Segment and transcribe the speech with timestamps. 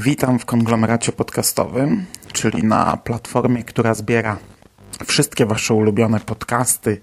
[0.00, 4.36] Witam w konglomeracie podcastowym, czyli na platformie, która zbiera
[5.06, 7.00] wszystkie Wasze ulubione podcasty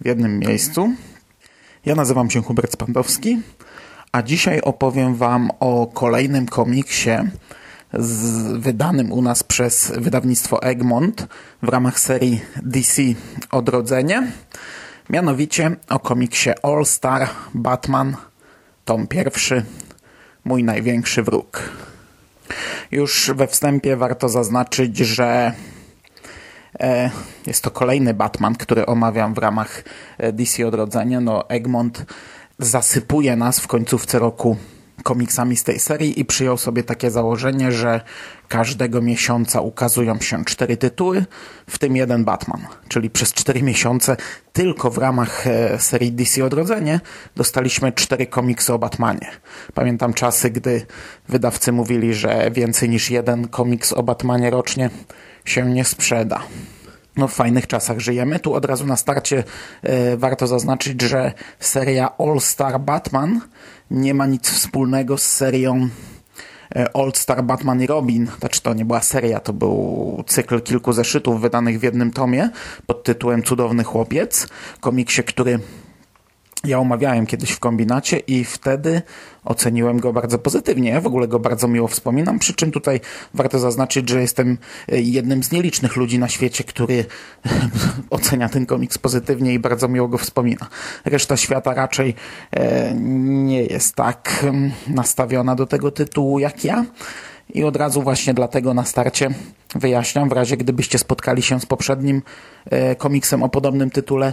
[0.00, 0.90] w jednym miejscu.
[1.84, 3.40] Ja nazywam się Hubert Spandowski,
[4.12, 7.10] a dzisiaj opowiem Wam o kolejnym komiksie
[8.58, 11.26] wydanym u nas przez wydawnictwo Egmont
[11.62, 13.02] w ramach serii DC
[13.50, 14.32] Odrodzenie.
[15.10, 18.16] Mianowicie o komiksie All Star Batman,
[18.84, 19.64] tom pierwszy,
[20.44, 21.62] mój największy wróg.
[22.90, 25.52] Już we wstępie warto zaznaczyć, że
[26.80, 27.10] e,
[27.46, 29.84] jest to kolejny Batman, który omawiam w ramach
[30.18, 31.20] e, DC Odrodzenia.
[31.20, 32.04] No, Egmont
[32.58, 34.56] zasypuje nas w końcówce roku
[35.02, 38.00] komiksami z tej serii i przyjął sobie takie założenie, że
[38.48, 41.24] każdego miesiąca ukazują się cztery tytuły,
[41.70, 42.66] w tym jeden Batman.
[42.88, 44.16] Czyli przez cztery miesiące
[44.52, 47.00] tylko w ramach e, serii DC Odrodzenie
[47.36, 49.30] dostaliśmy cztery komiksy o Batmanie.
[49.74, 50.86] Pamiętam czasy, gdy
[51.28, 54.90] wydawcy mówili, że więcej niż jeden komiks o Batmanie rocznie
[55.44, 56.40] się nie sprzeda
[57.16, 58.40] no, w fajnych czasach żyjemy.
[58.40, 59.44] Tu od razu na starcie
[59.82, 63.40] e, warto zaznaczyć, że seria All Star Batman
[63.90, 65.88] nie ma nic wspólnego z serią
[66.76, 68.28] e, All Star Batman i Robin.
[68.40, 72.50] Znaczy to nie była seria, to był cykl kilku zeszytów wydanych w jednym tomie
[72.86, 74.48] pod tytułem Cudowny Chłopiec.
[74.80, 75.58] Komiksie, który
[76.64, 79.02] ja omawiałem kiedyś w kombinacie i wtedy
[79.44, 81.00] oceniłem go bardzo pozytywnie.
[81.00, 83.00] W ogóle go bardzo miło wspominam, przy czym tutaj
[83.34, 87.04] warto zaznaczyć, że jestem e, jednym z nielicznych ludzi na świecie, który
[88.10, 90.66] ocenia ten komiks pozytywnie i bardzo miło go wspomina.
[91.04, 92.14] Reszta świata raczej
[92.50, 96.84] e, nie jest tak mm, nastawiona do tego tytułu jak ja.
[97.54, 99.30] I od razu właśnie dlatego na starcie
[99.74, 102.22] wyjaśniam, w razie gdybyście spotkali się z poprzednim
[102.70, 104.32] e, komiksem o podobnym tytule,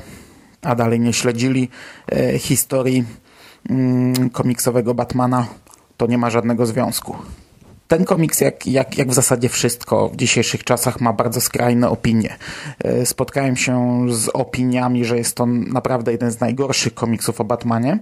[0.61, 1.69] a dalej nie śledzili
[2.11, 3.05] e, historii
[3.69, 5.47] mm, komiksowego Batmana,
[5.97, 7.15] to nie ma żadnego związku.
[7.87, 12.35] Ten komiks, jak, jak, jak w zasadzie wszystko w dzisiejszych czasach, ma bardzo skrajne opinie.
[12.83, 17.99] E, spotkałem się z opiniami, że jest to naprawdę jeden z najgorszych komiksów o Batmanie,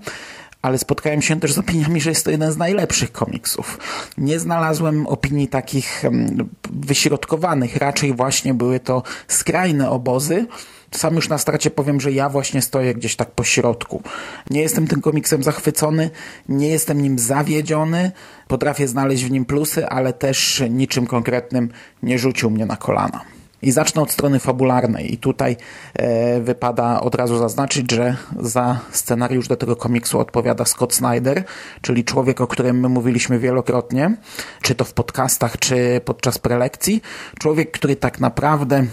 [0.61, 3.77] ale spotkałem się też z opiniami, że jest to jeden z najlepszych komiksów.
[4.17, 10.45] Nie znalazłem opinii takich mm, wyśrodkowanych, raczej właśnie były to skrajne obozy,
[10.91, 14.01] sam już na starcie powiem, że ja właśnie stoję gdzieś tak po środku.
[14.49, 16.09] Nie jestem tym komiksem zachwycony,
[16.49, 18.11] nie jestem nim zawiedziony,
[18.47, 21.69] potrafię znaleźć w nim plusy, ale też niczym konkretnym
[22.03, 23.21] nie rzucił mnie na kolana.
[23.61, 25.13] I zacznę od strony fabularnej.
[25.13, 25.57] I tutaj
[25.93, 31.43] e, wypada od razu zaznaczyć, że za scenariusz do tego komiksu odpowiada Scott Snyder,
[31.81, 34.17] czyli człowiek, o którym my mówiliśmy wielokrotnie,
[34.61, 37.01] czy to w podcastach, czy podczas prelekcji.
[37.39, 38.85] Człowiek, który tak naprawdę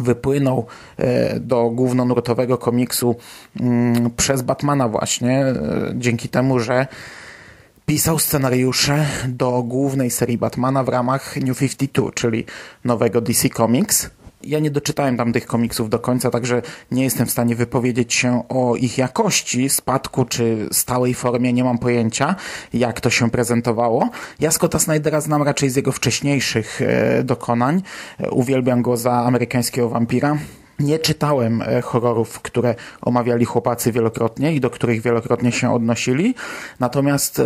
[0.00, 0.66] wypłynął
[0.96, 3.16] e, do głównonurtowego komiksu
[3.60, 5.56] mm, przez Batmana właśnie, e,
[5.94, 6.86] dzięki temu, że
[7.86, 12.44] pisał scenariusze do głównej serii Batmana w ramach New 52, czyli
[12.84, 14.10] nowego DC Comics.
[14.42, 18.48] Ja nie doczytałem tam tych komiksów do końca, także nie jestem w stanie wypowiedzieć się
[18.48, 22.36] o ich jakości, spadku czy stałej formie, nie mam pojęcia,
[22.72, 24.10] jak to się prezentowało.
[24.40, 27.82] Ja Scotta Snydera znam raczej z jego wcześniejszych e, dokonań.
[28.18, 30.38] E, uwielbiam go za amerykańskiego wampira.
[30.78, 36.34] Nie czytałem e, horrorów, które omawiali chłopacy wielokrotnie i do których wielokrotnie się odnosili.
[36.80, 37.42] Natomiast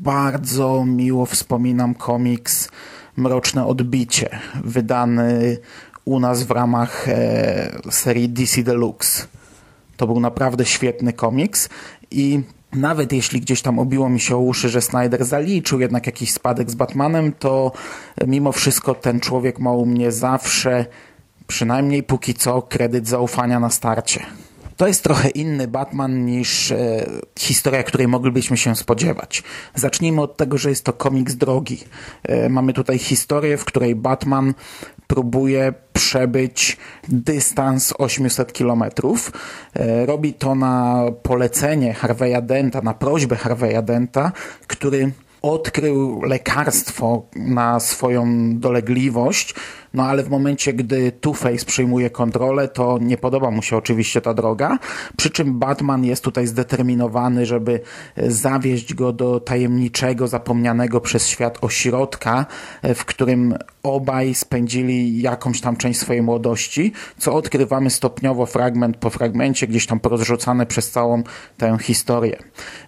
[0.00, 2.68] bardzo miło wspominam komiks
[3.18, 5.58] Mroczne Odbicie, wydany
[6.08, 9.26] u nas w ramach e, serii DC Deluxe.
[9.96, 11.68] To był naprawdę świetny komiks
[12.10, 12.40] i
[12.72, 16.70] nawet jeśli gdzieś tam obiło mi się o uszy, że Snyder zaliczył jednak jakiś spadek
[16.70, 17.72] z Batmanem, to
[18.26, 20.86] mimo wszystko ten człowiek ma u mnie zawsze,
[21.46, 24.26] przynajmniej póki co, kredyt zaufania na starcie.
[24.76, 27.06] To jest trochę inny Batman niż e,
[27.38, 29.42] historia, której moglibyśmy się spodziewać.
[29.74, 31.84] Zacznijmy od tego, że jest to komiks drogi.
[32.22, 34.54] E, mamy tutaj historię, w której Batman
[35.08, 36.76] próbuje przebyć
[37.08, 39.32] dystans 800 kilometrów.
[39.74, 44.32] E, robi to na polecenie Harveya Denta, na prośbę Harveya Denta,
[44.66, 45.10] który
[45.42, 48.26] odkrył lekarstwo na swoją
[48.58, 49.54] dolegliwość,
[49.94, 54.34] no ale w momencie, gdy Two-Face przejmuje kontrolę, to nie podoba mu się oczywiście ta
[54.34, 54.78] droga,
[55.16, 57.80] przy czym Batman jest tutaj zdeterminowany, żeby
[58.16, 62.46] zawieźć go do tajemniczego, zapomnianego przez świat ośrodka,
[62.82, 69.66] w którym obaj spędzili jakąś tam część swojej młodości, co odkrywamy stopniowo, fragment po fragmencie,
[69.66, 71.22] gdzieś tam porozrzucane przez całą
[71.56, 72.36] tę historię.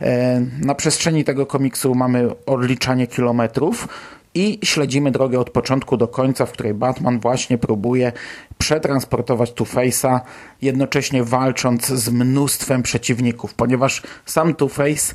[0.00, 3.88] E, na przestrzeni tego komiksu mamy odliczanie kilometrów,
[4.34, 8.12] i śledzimy drogę od początku do końca, w której Batman właśnie próbuje
[8.58, 10.20] przetransportować Two-Face'a,
[10.62, 15.14] jednocześnie walcząc z mnóstwem przeciwników, ponieważ sam Two-Face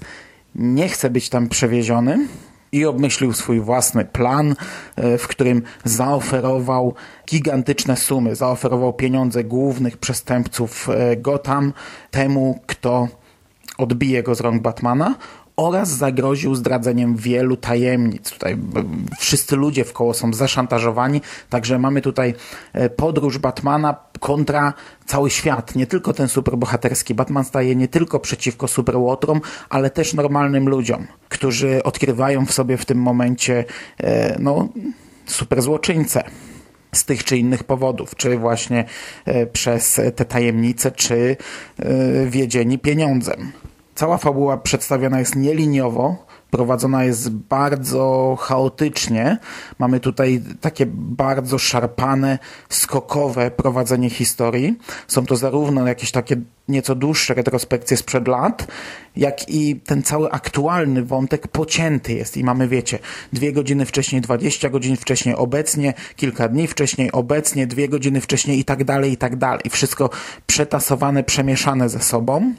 [0.55, 2.27] nie chce być tam przewieziony
[2.71, 4.55] i obmyślił swój własny plan,
[4.95, 6.93] e, w którym zaoferował
[7.27, 11.73] gigantyczne sumy, zaoferował pieniądze głównych przestępców e, Gotham
[12.11, 13.07] temu, kto
[13.77, 15.15] odbije go z rąk Batmana
[15.55, 18.31] oraz zagroził zdradzeniem wielu tajemnic.
[18.31, 18.57] Tutaj
[19.19, 22.33] wszyscy ludzie w koło są zaszantażowani, także mamy tutaj
[22.73, 24.73] e, podróż Batmana kontra
[25.05, 25.75] cały świat.
[25.75, 31.83] Nie tylko ten superbohaterski Batman staje nie tylko przeciwko superłotrom, ale też normalnym ludziom, którzy
[31.83, 33.65] odkrywają w sobie w tym momencie
[33.97, 34.67] e, no,
[35.25, 36.23] superzłoczyńcę
[36.91, 38.85] z tych czy innych powodów, czy właśnie
[39.25, 41.37] e, przez te tajemnice, czy
[42.25, 43.51] wiedzieni pieniądzem.
[43.95, 49.37] Cała fabuła przedstawiona jest nieliniowo, prowadzona jest bardzo chaotycznie.
[49.79, 52.39] Mamy tutaj takie bardzo szarpane,
[52.69, 54.79] skokowe prowadzenie historii.
[55.07, 56.35] Są to zarówno jakieś takie
[56.67, 58.67] nieco dłuższe retrospekcje sprzed lat,
[59.15, 62.99] jak i ten cały aktualny wątek pocięty jest i mamy, wiecie,
[63.33, 68.65] dwie godziny wcześniej, 20 godzin wcześniej, obecnie, kilka dni wcześniej, obecnie, dwie godziny wcześniej i
[68.65, 69.63] tak dalej, i tak dalej.
[69.69, 70.09] Wszystko
[70.47, 72.53] przetasowane, przemieszane ze sobą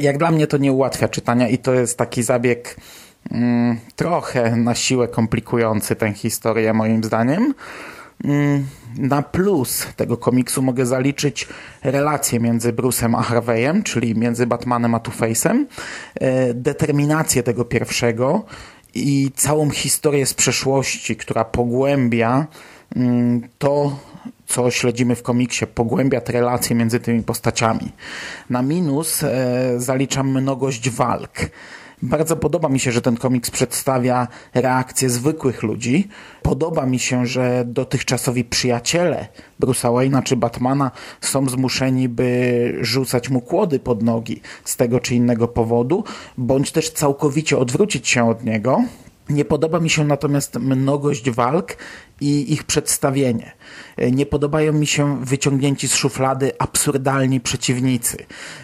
[0.00, 2.76] jak dla mnie to nie ułatwia czytania i to jest taki zabieg
[3.30, 7.54] mm, trochę na siłę komplikujący tę historię moim zdaniem.
[8.24, 8.66] Mm,
[8.98, 11.48] na plus tego komiksu mogę zaliczyć
[11.82, 15.64] relacje między Bruce'em a Harvey'em, czyli między Batmanem a Two-Face'em,
[16.14, 18.44] e, determinację tego pierwszego
[18.94, 22.46] i całą historię z przeszłości, która pogłębia
[22.96, 23.98] mm, to,
[24.46, 27.92] co śledzimy w komiksie, pogłębia te relacje między tymi postaciami.
[28.50, 31.50] Na minus e, zaliczam mnogość walk.
[32.02, 36.08] Bardzo podoba mi się, że ten komiks przedstawia reakcje zwykłych ludzi.
[36.42, 39.28] Podoba mi się, że dotychczasowi przyjaciele
[39.60, 45.14] Bruce'a Wayne'a czy Batmana są zmuszeni, by rzucać mu kłody pod nogi z tego czy
[45.14, 46.04] innego powodu,
[46.38, 48.82] bądź też całkowicie odwrócić się od niego.
[49.28, 51.76] Nie podoba mi się natomiast mnogość walk
[52.20, 53.52] i ich przedstawienie.
[53.96, 58.16] E, nie podobają mi się wyciągnięci z szuflady absurdalni przeciwnicy.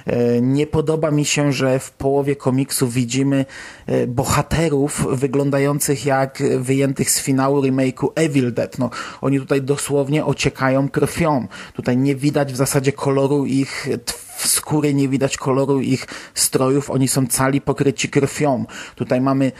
[0.06, 3.44] E, nie podoba mi się, że w połowie komiksu widzimy
[3.86, 8.78] e, bohaterów wyglądających jak wyjętych z finału remake'u Evil Dead.
[8.78, 8.90] No,
[9.20, 11.46] oni tutaj dosłownie ociekają krwią.
[11.74, 17.08] Tutaj nie widać w zasadzie koloru ich w skóry nie widać koloru ich strojów, oni
[17.08, 18.64] są cali pokryci krwią.
[18.94, 19.52] Tutaj mamy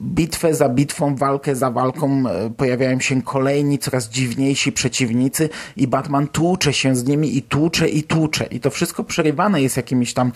[0.00, 2.24] bitwę za bitwą, walkę za walką,
[2.56, 8.02] pojawiają się kolejni, coraz dziwniejsi przeciwnicy i Batman tłucze się z nimi i tłucze i
[8.02, 8.44] tłucze.
[8.44, 10.32] I to wszystko przerywane jest jakimiś tam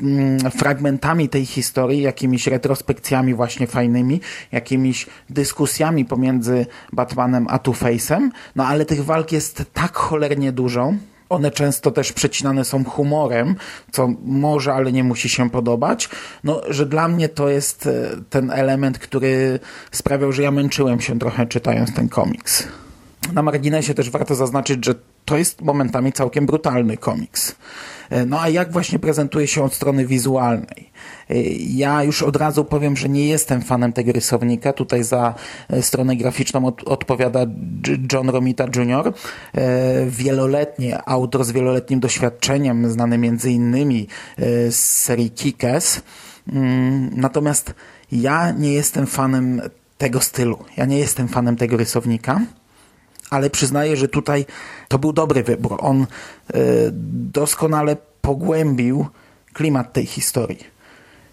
[0.00, 4.20] mm, fragmentami tej historii, jakimiś retrospekcjami właśnie fajnymi,
[4.52, 8.30] jakimiś dyskusjami pomiędzy Batmanem a Two-Face'em.
[8.56, 10.92] No ale tych walk jest tak cholernie dużo,
[11.28, 13.56] one często też przecinane są humorem,
[13.92, 16.08] co może, ale nie musi się podobać.
[16.44, 19.60] No, że dla mnie to jest e, ten element, który
[19.92, 22.68] sprawiał, że ja męczyłem się trochę czytając ten komiks.
[23.32, 24.94] Na marginesie też warto zaznaczyć, że
[25.24, 27.56] to jest momentami całkiem brutalny komiks.
[28.10, 30.83] E, no a jak właśnie prezentuje się od strony wizualnej?
[31.30, 34.72] E, ja już od razu powiem, że nie jestem fanem tego rysownika.
[34.72, 35.34] Tutaj za
[35.70, 37.46] e, stronę graficzną od, odpowiada
[38.12, 39.12] John Romita Jr.,
[40.06, 44.08] wieloletni autor z wieloletnim doświadczeniem, znany między innymi
[44.70, 46.02] z serii Kikes.
[46.52, 47.74] Mm, natomiast
[48.12, 49.62] ja nie jestem fanem
[49.98, 50.58] tego stylu.
[50.76, 52.40] Ja nie jestem fanem tego rysownika
[53.30, 54.46] ale przyznaję, że tutaj
[54.88, 55.76] to był dobry wybór.
[55.80, 56.06] On e,
[57.32, 59.06] doskonale pogłębił
[59.52, 60.73] klimat tej historii.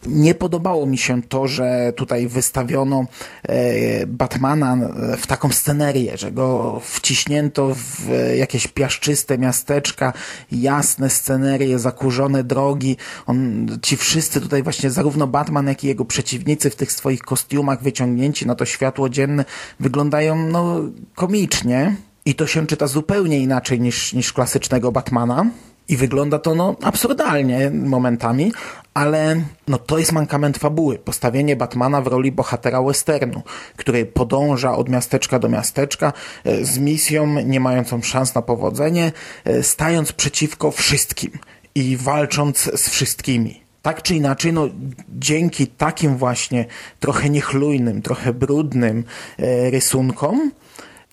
[0.05, 3.05] Nie podobało mi się to, że tutaj wystawiono
[3.43, 4.77] e, Batmana
[5.17, 10.13] w taką scenerię, że go wciśnięto w jakieś piaszczyste miasteczka,
[10.51, 12.97] jasne scenerie, zakurzone drogi.
[13.25, 17.83] On, ci wszyscy tutaj właśnie, zarówno Batman, jak i jego przeciwnicy w tych swoich kostiumach
[17.83, 19.45] wyciągnięci na to światło dzienne
[19.79, 20.79] wyglądają no,
[21.15, 21.95] komicznie.
[22.25, 25.45] I to się czyta zupełnie inaczej niż, niż klasycznego Batmana.
[25.87, 28.51] I wygląda to no absurdalnie momentami,
[28.93, 30.99] ale no to jest mankament fabuły.
[30.99, 33.41] Postawienie Batmana w roli bohatera westernu,
[33.75, 39.11] który podąża od miasteczka do miasteczka e, z misją nie mającą szans na powodzenie,
[39.45, 41.31] e, stając przeciwko wszystkim
[41.75, 43.61] i walcząc z wszystkimi.
[43.81, 44.67] Tak czy inaczej, no,
[45.09, 46.65] dzięki takim właśnie
[46.99, 49.03] trochę niechlujnym, trochę brudnym
[49.39, 50.51] e, rysunkom,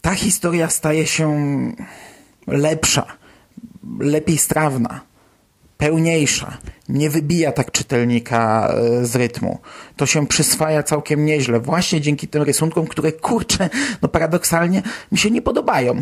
[0.00, 1.36] ta historia staje się
[2.46, 3.06] lepsza,
[4.00, 5.00] lepiej strawna,
[5.78, 9.58] pełniejsza, nie wybija tak czytelnika e, z rytmu.
[9.96, 13.70] To się przyswaja całkiem nieźle, właśnie dzięki tym rysunkom, które kurczę,
[14.02, 16.00] no paradoksalnie mi się nie podobają,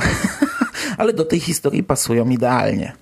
[0.98, 2.92] ale do tej historii pasują idealnie.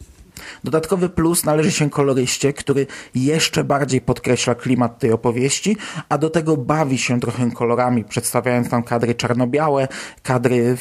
[0.65, 5.77] Dodatkowy plus należy się koloryście, który jeszcze bardziej podkreśla klimat tej opowieści,
[6.09, 9.89] a do tego bawi się trochę kolorami, przedstawiając tam kadry czarno-białe,
[10.23, 10.77] kadry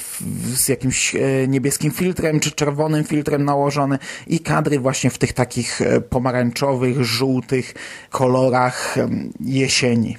[0.55, 5.81] z jakimś e, niebieskim filtrem czy czerwonym filtrem nałożone i kadry właśnie w tych takich
[5.81, 7.73] e, pomarańczowych, żółtych
[8.09, 8.95] kolorach
[9.39, 10.17] jesieni.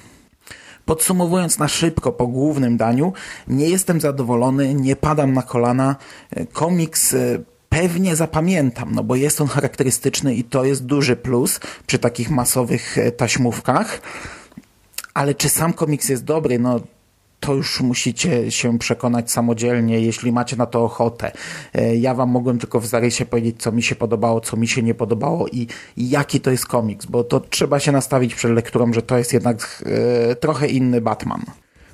[0.85, 3.13] Podsumowując na szybko po głównym daniu,
[3.47, 5.95] nie jestem zadowolony, nie padam na kolana.
[6.31, 7.15] E, komiks
[7.81, 12.97] pewnie zapamiętam, no bo jest on charakterystyczny i to jest duży plus przy takich masowych
[12.97, 14.01] e, taśmówkach.
[15.13, 16.59] Ale czy sam komiks jest dobry?
[16.59, 16.79] No
[17.39, 21.31] to już musicie się przekonać samodzielnie, jeśli macie na to ochotę.
[21.73, 24.83] E, ja wam mogłem tylko w zarysie powiedzieć, co mi się podobało, co mi się
[24.83, 25.67] nie podobało i,
[25.97, 29.33] i jaki to jest komiks, bo to trzeba się nastawić przed lekturą, że to jest
[29.33, 29.83] jednak
[30.31, 31.41] e, trochę inny Batman.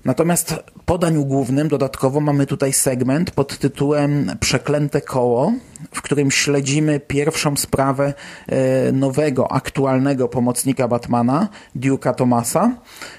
[0.05, 0.55] Natomiast
[0.85, 5.53] po daniu głównym dodatkowo mamy tutaj segment pod tytułem Przeklęte koło,
[5.93, 8.13] w którym śledzimy pierwszą sprawę
[8.47, 12.71] e, nowego, aktualnego pomocnika Batmana, Duke'a Thomasa,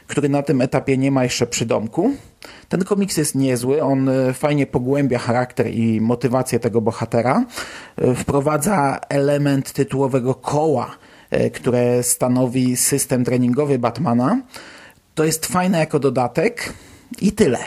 [0.07, 2.11] który na tym etapie nie ma jeszcze przydomku.
[2.69, 7.45] Ten komiks jest niezły, on e, fajnie pogłębia charakter i motywację tego bohatera.
[7.97, 10.91] E, wprowadza element tytułowego koła,
[11.55, 14.39] które stanowi system treningowy Batmana
[15.15, 16.73] to jest fajne jako dodatek
[17.21, 17.59] i tyle.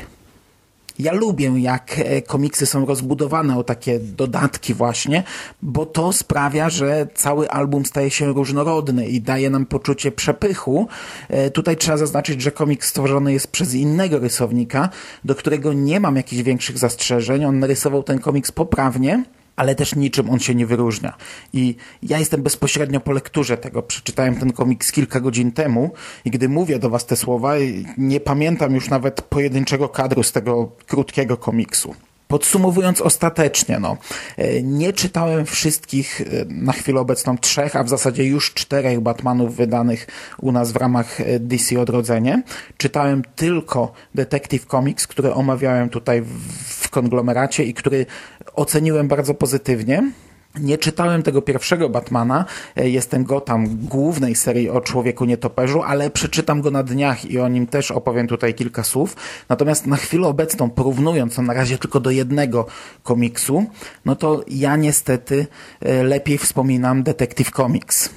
[1.00, 5.24] Ja lubię, jak e, komiksy są rozbudowane o takie dodatki właśnie,
[5.62, 10.88] bo to sprawia, że cały album staje się różnorodny i daje nam poczucie przepychu.
[11.30, 14.90] E, tutaj trzeba zaznaczyć, że komiks stworzony jest przez innego rysownika,
[15.26, 17.46] do którego nie mam jakichś większych zastrzeżeń.
[17.46, 19.24] On narysował ten komiks poprawnie,
[19.56, 21.14] ale też niczym on się nie wyróżnia.
[21.54, 23.84] I ja jestem bezpośrednio po lekturze tego.
[23.84, 25.92] Przeczytałem ten komiks kilka godzin temu
[26.26, 27.54] i gdy mówię do was te słowa,
[27.98, 31.96] nie pamiętam już nawet pojedynczego kadru z tego krótkiego komiksu.
[32.28, 33.98] Podsumowując ostatecznie, no,
[34.38, 39.56] e, nie czytałem wszystkich e, na chwilę obecną trzech, a w zasadzie już czterech Batmanów
[39.56, 40.08] wydanych
[40.42, 42.44] u nas w ramach e, DC Odrodzenie.
[42.78, 46.24] Czytałem tylko Detective Comics, który omawiałem tutaj
[46.68, 48.06] w konglomeracie i który
[48.54, 50.12] oceniłem bardzo pozytywnie.
[50.60, 52.46] Nie czytałem tego pierwszego Batmana,
[52.76, 57.48] e, jestem Gotham, głównej serii o Człowieku Nietoperzu, ale przeczytam go na dniach i o
[57.48, 59.16] nim też opowiem tutaj kilka słów.
[59.50, 62.66] Natomiast na chwilę obecną, porównując to na razie tylko do jednego
[63.04, 63.66] komiksu,
[64.06, 65.48] no to ja niestety
[65.82, 68.10] e, lepiej wspominam Detective Comics.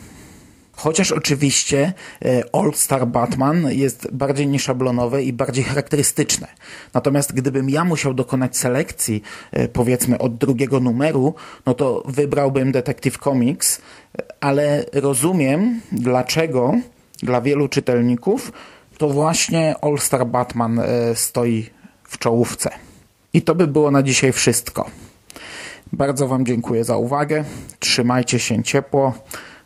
[0.78, 1.92] Chociaż oczywiście
[2.24, 6.46] e, All Star Batman jest bardziej nieszablonowe i bardziej charakterystyczne.
[6.94, 11.34] Natomiast gdybym ja musiał dokonać selekcji, e, powiedzmy od drugiego numeru,
[11.66, 13.80] no to wybrałbym Detective Comics,
[14.40, 16.74] ale rozumiem dlaczego
[17.22, 18.52] dla wielu czytelników
[18.98, 21.70] to właśnie All Star Batman e, stoi
[22.04, 22.70] w czołówce.
[23.32, 24.90] I to by było na dzisiaj wszystko.
[25.92, 27.44] Bardzo Wam dziękuję za uwagę.
[27.78, 29.14] Trzymajcie się ciepło.